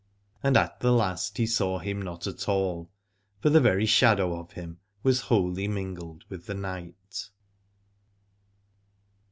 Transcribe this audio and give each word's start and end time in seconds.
And 0.41 0.57
at 0.57 0.79
the 0.79 0.91
last 0.91 1.37
he 1.37 1.45
saw 1.45 1.77
him 1.77 2.01
not 2.01 2.25
at 2.25 2.49
all, 2.49 2.89
for 3.39 3.51
the 3.51 3.61
very 3.61 3.85
shadow 3.85 4.35
of 4.39 4.53
him 4.53 4.79
was 5.03 5.21
wholly 5.29 5.67
mingled 5.67 6.25
with 6.27 6.47
the 6.47 6.55
night. 6.55 7.29